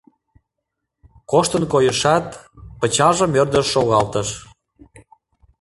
[1.29, 2.25] Коштын койышат,
[2.79, 4.29] пычалжым ӧрдыш шогалтыш.